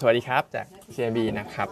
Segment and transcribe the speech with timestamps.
[0.00, 1.68] สวัสดีครับจาก CMB นะครับ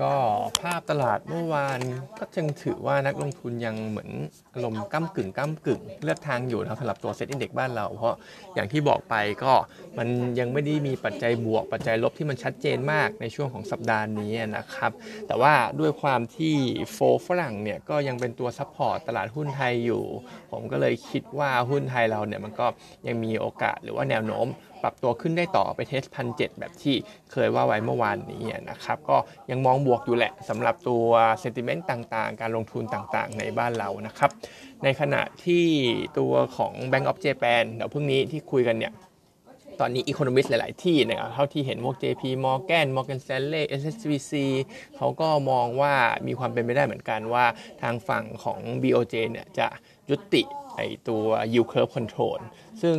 [0.00, 0.14] ก็
[0.60, 1.80] ภาพตลาดเมื่อวาน
[2.18, 4.10] ก็ยังถือว่านักลงทุนยังเหมือน
[4.54, 8.14] อารมณ์ก้ำกึ่งก้ำกึ่ง เลือกทางอยู่นะครับสำหรับตัว SET Index บ้านเรา เพราะ
[8.54, 9.14] อย่างที่บอกไป
[9.44, 9.52] ก็
[9.98, 14.92] มันยังไม่ได้มีปัจจัยบวกปัจจัยลบที่มันชัดเจนมากในช่วงของสัปดาห์นี้นะครับ
[15.26, 16.54] แต่ว่าด้วยความที่
[16.92, 20.02] flow ฝรั่งเนี่ยก็ยังเป็นตัว support ตลาดหุ้นไทยอยู่
[20.52, 22.66] ผมก็เลยคิดว่าหุ้นไทยเราเนี่ยมันก็
[23.06, 24.46] ยังมีโอกาสหรือว่าแนวโน้ม
[24.82, 26.96] ปรับตัวขึ้นได้ต่อไปเทสพันเแบบที่
[27.32, 29.16] เคยว่าไว้เมื่อวานนี้นะครับก็
[29.50, 31.06] ยังมองบวกอยู่แหละสำหรับตัว
[31.40, 34.30] เซนติเมนต์ต่างๆ การลงทุนต่างๆ ในบ้านเรานะครับ
[34.84, 35.66] ในขณะที่
[36.18, 38.94] ตัวของ Bank of Japan เดี๋ยวพรุ่งนี้ที่คุยกันเนี่ย
[39.80, 44.32] ตอนนี้อีโคโนมิสหลาย ๆ ที่นะครับเท่าที่เห็นพวก JP Morgan Morgan Stanley SSBC
[44.96, 45.94] เขาก็มองว่า
[46.26, 47.44] มีความเป็นไปได้เหมือนกันว่า
[47.82, 49.66] ทางฝั่งของ BOJ เนี่ยจะ
[50.10, 50.42] ยุติ
[50.76, 52.38] ไอตัว yield curve control
[52.82, 52.96] ซึ่ง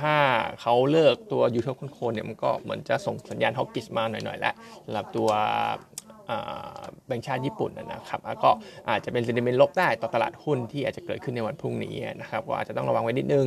[0.00, 0.16] ถ้า
[0.60, 5.28] เขาเลิกตัว yield curve control เนี่ยมันก็เหมือนจะส่งสัญญาณฮอกกิสมาหน่อยๆแล้วสำหรับตัว
[7.06, 8.50] แบงก์ชาติญี่ปุ่นนะครับก็
[8.88, 13.46] อาจจะเป็นเซนิเมนต์ลบได้ต่อตลาดหุ้นที่อาจจะเกิดขึ้นในวันพรุ่งนี้นะครับก็อาจจะต้องระวังไว้นิดนึง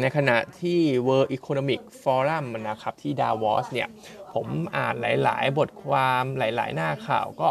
[0.00, 3.88] ในขณะที่ World Economic Forum นะครับที่ดาวอสเนี่ย
[4.34, 7.48] ผมอ่านหลาย ๆ บทความหลาย ๆ หน้าข่าวก็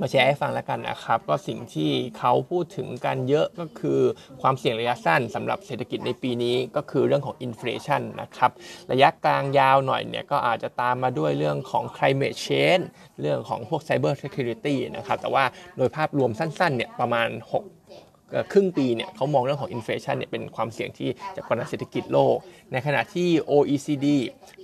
[0.00, 4.00] มาแชร์ให้ฟังแล้วกันนะครับ ก็สิ่งที่เขาพูดถึงกันเยอะก็คือ
[4.42, 8.50] ความเสี่ยงระยะสั้นสำหรับเศรษฐกิจในปีนี้ก็คือเรื่องของ inflation นะครับ
[8.92, 12.84] ระยะกลางยาวหน่อยเนี่ยก็อาจจะตามมาด้วยเรื่องของ climate change
[13.20, 15.44] เรื่องของพวก cyber security นะครับ แต่ว่า
[15.76, 22.36] โดยภาพรวมสั้นๆเนี่ยประมาณ สักครึ่งปีเนี่ยเขามองเรื่องของ inflation เนี่ยเป็นความเสี่ยงที่จะกระทบเศรษฐกิจโลก
[22.72, 24.06] ในขณะที่ OECD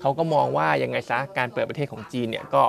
[0.01, 2.63] เขาก็มองว่ายังไงซะการเปิดประเทศของจีนเนี่ยก็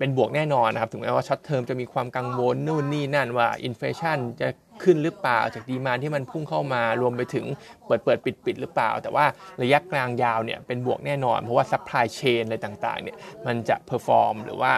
[0.00, 4.48] เป็นบวกแน่นอนนะครับ ถึงแม้ว่า short term จะมีความกังวลนู่นนี่นั่นว่า inflation จะ
[4.82, 7.46] ขึ้นหรือเปล่าจาก demand ที่มันพุ่งเข้ามารวมไปถึง
[7.86, 9.26] เปิดเปิดปิดปิดหรือเปล่า แต่ว่า
[9.62, 14.72] ระยะกลางยาวเนี่ยเป็นบวกแน่นอน เพราะว่า supply chain อะไรต่างๆเนี่ยมันจะ perform หรือว่า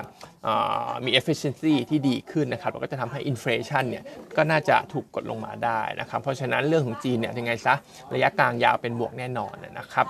[1.04, 4.04] มี efficiency ที่ดีขึ้นนะครับแล้วก็จะทำให้ inflation เนี่ย
[4.36, 7.74] ก็น่าจะถูกกดลงมาได้นะครับ เพราะฉะนั้นเรื่องของจีนเนี่ยยังไงซะ
[8.14, 10.06] ระยะกลางยาวเป็นบวกแน่นอนนะครับ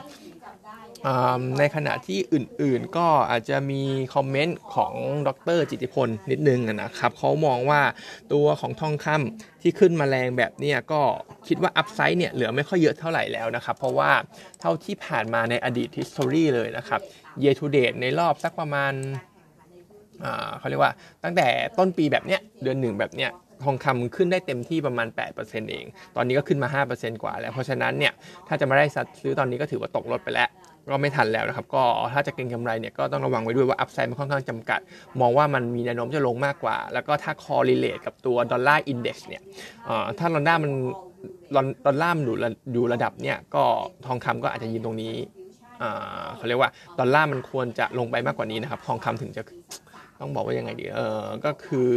[1.58, 3.82] ในขณะที่อื่นๆก็อาจจะมี
[4.14, 4.92] comment ของ
[5.28, 7.80] ดร.จิติพลนิดนึงนะครับเขามองว่า
[8.32, 11.00] ตัวของทองคำที่ขึ้นมาแรงแบบนี้ก็
[11.48, 14.10] คิดว่า upside เนี่ยเหลือไม่ค่อยเยอะเท่าไหร่แล้วนะครับ เพราะว่า
[14.60, 17.00] เท่าที่ผ่านมาในอดีต history เลยนะครับ
[17.40, 18.92] year to date ในรอบสักประมาณ
[20.58, 20.92] เขาเรียกว่า
[21.24, 21.48] ตั้งแต่
[21.78, 23.30] ต้นปีแบบเนี้ยเดือนหนึ่งแบบเนี้ย
[23.64, 25.08] ทองคำขึ้นได้เต็มที่ประมาณ
[25.38, 25.84] 8%เอง
[26.16, 28.12] ตอนนี้ก็ขึ้นมา 5%กว่าแล้ว เพราะฉะนั้นเนี่ย
[28.48, 28.86] ถ้าจะมาไล่
[29.22, 30.48] ซื้อตอนนี้ก็ถือว่าตกรถไปแล้ว
[30.90, 31.82] ก็ไม่ทันแล้วนะครับ ก็
[32.12, 34.80] ถ้าจะเก็งกำไรเนี่ยก็ต้องระวังไว้ด้วยว่า upside มันค่อนข้างจำกัด
[35.20, 39.42] มองว่ามันมีแนวโน้มจะลงมากกว่า แล้วก็ถ้า correlate กับตัว Dollar Index เนี่ย
[40.18, 40.72] ถ้าดอลลาร์มัน
[41.86, 42.36] ดอลลาร์มันอยู่
[42.72, 43.62] อยู่ระดับเนี่ยก็
[44.06, 45.12] ทองคำก็อาจจะยืนตรงนี้
[46.36, 49.42] เขาเรียกว่าดอลลาร์มันควรจะลงไปมากกว่านี้นะครับ ทองคำถึงจะ
[50.20, 51.92] ต้องบอกว่ายังไงดีเออก็คือ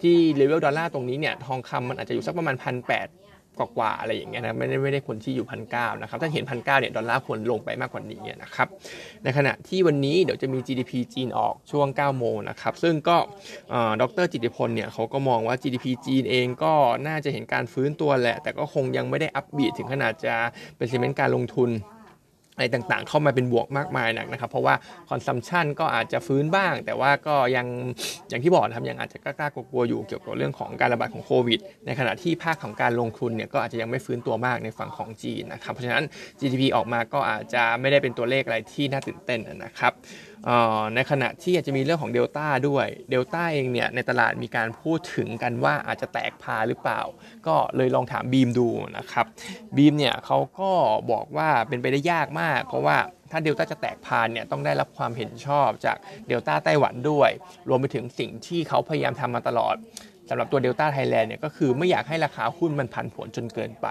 [0.00, 3.08] ที่เลเวลดอลลาร์ตรงนี้เนี่ยทองคำมันอาจจะอยู่สักประมาณพันแปด
[3.58, 8.68] กว่าอะไรอย่างเงี้ยนะไม่ได้ไม่ได้ควรที่อยู่พันเก้านะครับถ้าเห็นพันเก้าเนี่ยดอลลาร์ควรลงไปมากกว่านี้นะครับ
[9.24, 13.16] ในขณะที่วันนี้เดี๋ยวจะมี GDP จีนออกช่วง 9 โมงนะครับซึ่งก็
[14.00, 16.72] ดร.จิติพลเนี่ยเขาก็มองว่า GDP จีนเองก็
[17.06, 20.34] น่าจะเห็นการฟื้นตัวแหละ แต่ก็คงยังไม่ได้ upbeat ถึงขนาดจะ
[20.76, 21.70] เป็น sentiment การลงทุน
[22.54, 24.74] อะไรต่างๆ เข้ามาเป็นบวกมากมายนักนะครับ เพราะว่า
[25.10, 27.66] consumption ก็อาจจะฟื้นบ้าง แต่ว่าก็ยัง
[28.28, 36.04] อย่างที่บอกนะครับยังอาจจะกล้ากลัวอยู่เกี่ยวกับเรื่องของการระบาดของโควิด ในขณะที่ภาคของการลงทุนเนี่ยก็อาจจะยังไม่ฟื้นตัวมากในฝั่งของจีนนะครับ เพราะฉะนั้น
[36.40, 39.92] GDP ออกมาก็อาจจะไม่ได้เป็นตัวเลขอะไรที่น่าตื่นเต้นนะครับ
[40.94, 47.00] ในขณะที่อาจจะมีเรื่องของเดลต้าด้วยเดลต้าเองเนี่ยในตลาดมีการพูดถึงกันว่าอาจจะแตกพาร์หรือเปล่า
[47.46, 49.26] ก็เลยลองถามบีมดูนะครับ
[49.76, 50.70] บีมเนี่ยเขาก็
[51.12, 52.96] บอกว่าเป็นไปได้ยากมาก เพราะว่า
[53.30, 55.96] ถ้าเดลต้าจะแตกพาร์เนี่ยต้องได้รับความเห็นชอบจาก
[56.28, 57.30] เดลต้าไต้หวันด้วย
[57.68, 59.76] รวมไปถึงสิ่งที่เขาพยายามทำมาตลอด
[60.28, 63.88] สำหรับตัวเดลต้าไทยแลนด์เนี่ยก็คือไม่อยากให้ราคาหุ้นมันผันผวนจนเกินไป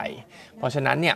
[0.57, 1.15] เพราะฉะนั้นเนี่ย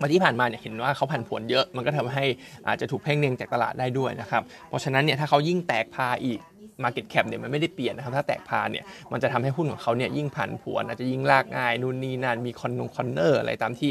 [0.00, 2.24] มาที่ผ่านมาเนี่ยเห็นว่าเขาผันผวนเยอะ มันก็ทำให้
[2.68, 6.40] อาจจะถูกเพ่งเล็งจากตลาดได้ด้วยนะครับ เพราะฉะนั้นเนี่ยถ้าเขายิ่งแตกพาร์อีก
[6.84, 13.90] Market Cap เนี่ยมันไม่ได้เปลี่ยนนะครับ ถ้าแตกพาร์เนี่ยมันจะทำให้หุ้นของเขาเนี่ยยิ่งผันผวนอาจจะยิ่งลากง่ายนู่นนี่นั่นมีคอนนง corner อะไรตามที่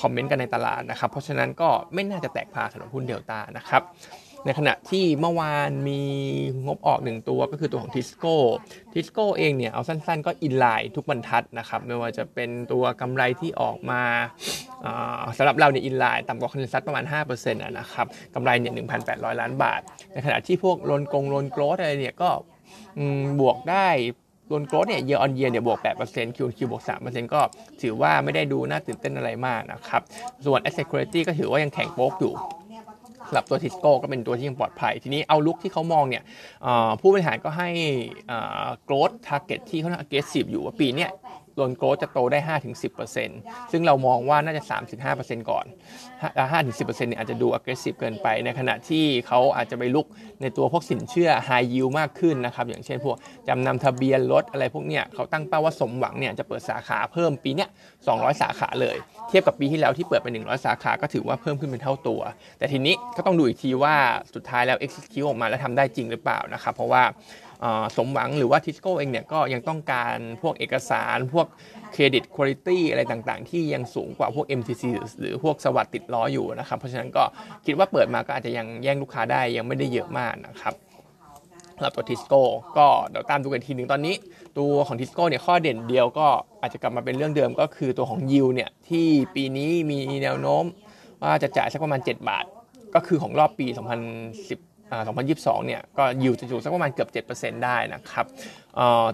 [0.00, 3.82] comment กันในตลาดนะครับ เพราะฉะนั้นก็ไม่น่าจะแตกพาร์สำหรับหุ้นเดลต้านะครับ
[4.44, 6.00] ในขณะที่เมื่อวานมี
[6.66, 8.36] งบออกหนึ่งตัวก็คือตัวของทิสโก้
[8.92, 14.02] ทิสโก้เองเนี่ยเอาสั้นๆ ก็ inline ทุกบรรทัดนะครับไม่ว่าจะเป็นตัวกำไรที่ออกมา
[15.36, 18.72] สำหรับเราเนี่ย inline ต่ำกว่า consensus ประมาณ 5%นะครับกำไรเนี่ย
[19.06, 19.80] 1,800 ล้านบาท
[20.12, 22.30] ในขณะที่พวก loan กง loan growth อะไรเนี่ยก็
[23.40, 23.88] บวกได้
[24.48, 25.78] loan growth เนี่ย year on year เนี่ยบวก
[26.08, 27.40] 8% Q Q บวก3%ก็
[27.82, 30.02] ถือว่าไม่ได้ดูน่าตื่นเต้นอะไรมากนะครับ
[30.46, 32.34] ส่วน asset quality ก็ถือว่ายังแข็งโป๊กอยู่
[33.30, 36.22] สำหรับตัวทิสโก้ก็เป็นตัวที่ยังปลอดภัย ทีนี้เอาลุกที่เขามองเนี่ย
[37.00, 37.68] ผู้บริหารก็ให้
[38.88, 41.10] growth target ที่เขาทำ aggressive อยู่ว่าปีเนี้ย
[41.56, 42.38] โดนโกรจะโตได้
[43.10, 44.62] 5-10%ซึ่งเรามองว่าน่าจะ
[45.06, 45.66] 3-5%ก่อน
[46.52, 50.06] 5-10%เนี่ยอาจจะดู aggressive เกินไป ในขณะที่เขาอาจจะไปลุก
[50.42, 53.16] ในตัวพวกสินเชื่อ high yield มากขึ้นนะครับ อย่างเช่นพวก
[53.48, 57.68] จำนำทะเบียนรถอะไรพวกเนี้ยเขาตั้งเป้าว่าสมหวังเนี่ยจะเปิดสาขาเพิ่มปีเนี้ย
[58.04, 58.96] 200 สาขาเลย
[59.28, 62.20] เทียบกับปีที่แล้วที่เปิดไป 100 สาขาก็ถือว่าเพิ่มขึ้นเป็นเท่าตัว
[62.58, 63.94] แต่ทีนี้ก็ต้องดูอีกทีว่า
[64.34, 67.02] สุดท้ายแล้ว execute ออกมาแล้วทำได้จริงหรือเปล่านะครับ เพราะว่า
[67.96, 71.46] สมหวังหรือว่าทิสโก้เองเนี่ยก็ยังต้องการพวกเอกสารพวก
[71.92, 74.82] เครดิตคุณภาพอะไรต่างๆ ที่ยังสูงกว่าพวก MTC
[75.20, 77.24] หรือพวกสวัสดิ์ติดล้ออยู่นะครับ เพราะฉะนั้นก็
[77.66, 80.74] คิดว่าเปิดมาก็อาจจะยังแย่งลูกค้าได้ยังไม่ได้เยอะมากนะครับ
[81.76, 82.42] สำหรับตัวทิสโก้
[82.78, 84.14] ก็เดี๋ยวตามดูกันทีหนึ่งตอนนี้
[84.58, 86.26] ตัวของทิสโก้เนี่ยข้อเด่นเดียวก็
[86.60, 90.64] อาจจะกลับมาเป็นเรื่องเดิมก็คือตัวของยิวเนี่ยที่ปีนี้มีแนวโน้ม
[91.22, 92.44] ว่าจะจ่ายสักประมาณ 7 บาท
[92.94, 93.66] ก็คือของรอบปี
[94.22, 98.26] 2010 2022 เนี่ยก็ยิวจะอยู่สักประมาณเกือบ 7%ได้นะครับ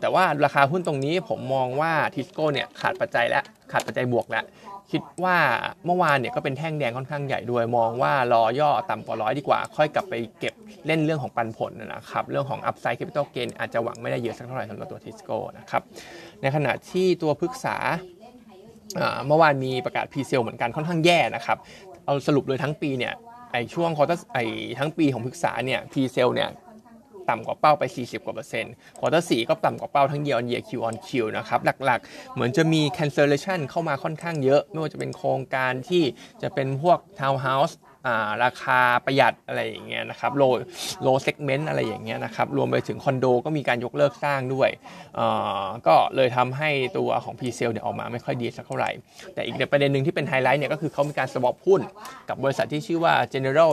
[0.00, 3.43] แต่ว่าราคาหุ้นตรงนี้ผมมองว่าทิสโก้เนี่ยขาดปัจจัยและ
[3.73, 4.44] ขาดปัจจัยบวกแล้ว
[4.93, 5.38] คิดว่า
[5.87, 10.55] เมื่อวานเนี่ยก็เป็นแท่งแดงค่อนข้างใหญ่ด้วย มองว่ารอย่อต่ำกว่าร้อยดีกว่า ค่อยกลับไปเก็บ
[10.87, 15.82] เล่นเรื่องของปันผลนะครับ เรื่องของ upside capital gain อาจจะหวังไม่ได้เยอะสักเท่าไหร่สำหรับตัวทิสโก้นะครับ
[16.43, 17.76] ในขณะที่ตัวพฤกษา
[19.26, 21.58] เมื่อวานมีประกาศ presale เหมือนกันค่อนข้างแย่นะครับ
[22.06, 23.12] เอาสรุปเลยทั้งปีเนี่ย
[23.56, 24.38] อช่วง quarter ไอ
[24.78, 26.50] ทั้งปีของพฤกษาเนี่ย presale เนี่ย
[27.28, 34.62] ต่ำกว่าเป้าไป 40 กว่าเปอร์เซ็นต์ quarter สี่ก็ต่ำกว่าเป้าทั้ง year on year Q on Q นะครับ หลักๆ เหมือนจะมี cancellation เข้ามาค่อนข้างเยอะ
[34.70, 36.02] ไม่ว่าจะเป็นโครงการที่
[36.42, 37.78] จะเป็นพวกทาวน์เฮาส์
[38.44, 40.42] ราคาประหยัดอะไรอย่างเงี้ยนะครับ low
[41.02, 44.70] low segment อะไรอย่างเงี้ยนะครับรวมไปถึงคอนโดก็มีการยกเลิกสร้างด้วย
[45.86, 48.90] ก็เลยทำให้ตัวของ p ีเซลเนี่ยออกมาไม่ค่อยดีสักเท่าไหร่
[49.34, 51.80] แต่อีกประเด็นหนึ่งที่เป็นไฮไลท์เนี่ยก็คือเขามีการ swap หุ้น
[52.28, 53.70] กับบริษัทที่ชื่อว่า General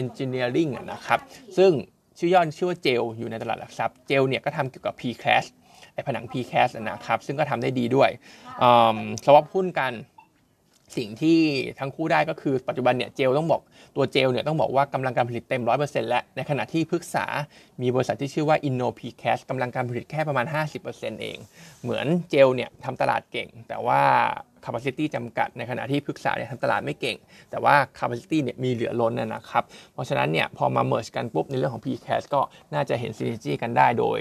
[0.00, 1.20] Engineering นะครับ
[1.58, 1.72] ซึ่ง
[2.18, 5.48] ชื่อย่อชื่อว่าเจลอยู่ในตลาดหลักทรัพย์เจลเนี่ยก็ทำเกี่ยวกับ p c a s h
[5.94, 8.10] ไอผนัง p c a s h นะครับซึ่งก็ทำได้ดีด้วย
[9.24, 9.92] สวอปหุ้นกัน
[10.96, 11.38] สิ่งที่
[11.78, 13.62] ทั้งคู่ได้ก็คือปัจจุบันเนี่ยเจลต้องบอก
[13.96, 17.24] ตัวเจลเนี่ยต้องบอกว่ากำลังการผลิตเต็ม 100%แล้ว ในขณะที่พฤกษา
[17.82, 20.46] มีบริษัทที่ชื่อว่า InnoPCast กำลังการผลิตแค่ประมาณ
[20.84, 21.38] 50%เอง
[21.82, 24.02] เหมือนเจลเนี่ยทำตลาดเก่ง แต่ว่า
[24.66, 27.16] capacity จำกัด ในขณะที่พฤกษาเนี่ยทำตลาดไม่เก่ง
[27.50, 29.64] แต่ว่า capacity เนี่ยมีเหลือล้นนะครับ
[29.94, 32.40] เพราะฉะนั้นเนี่ยพอมา merge กันปุ๊บในเรื่องของ PCAS ก็
[32.74, 34.20] น่าจะเห็น synergy กันได้โดย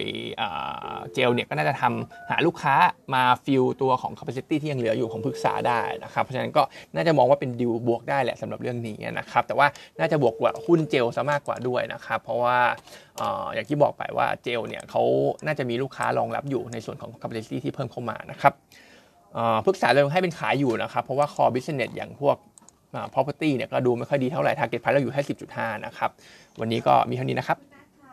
[1.13, 2.75] เจลเนี่ยก็น่าจะทำหาลูกค้า
[3.13, 6.63] มาฟิลตัวของ capacity ที่ยังเหลืออยู่ของพฤกษาได้นะครับ เพราะฉะนั้นก็
[6.95, 9.67] น่าจะมองว่าเป็นดิวบวกได้แหละสำหรับเรื่องนี้นะครับ แต่ว่า
[9.99, 12.57] น่าจะบวกกว่าหุ้นเจลซะมากกว่าด้วยนะครับ เพราะว่า
[13.53, 15.03] อย่างที่บอกไปว่าเจลเนี่ยเขา
[15.45, 18.53] น่าจะมีลูกค้ารองรับอยู่ในส่วนของ capacity ที่เพิ่มเข้ามานะครับ
[19.65, 22.37] พึกษาเราให้เป็นขายอยู่นะครับ เพราะว่า core business อย่างพวก
[23.13, 25.23] property เนี่ยก็ดูไม่ค่อยดีเท่าไหร่ target price เราอยู่แค่
[25.53, 26.09] 10.5 นะครับ
[26.59, 27.57] วันนี้ก็มีเท่านี้นะครับ